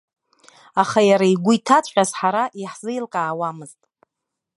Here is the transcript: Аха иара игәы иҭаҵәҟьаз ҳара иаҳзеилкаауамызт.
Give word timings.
Аха 0.81 0.99
иара 1.09 1.25
игәы 1.33 1.51
иҭаҵәҟьаз 1.57 2.11
ҳара 2.19 2.43
иаҳзеилкаауамызт. 2.61 3.79